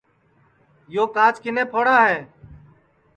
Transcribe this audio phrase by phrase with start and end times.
[0.93, 2.17] یو کاچ کِنے پھوڑا ہے